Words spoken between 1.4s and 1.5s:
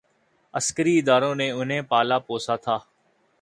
نے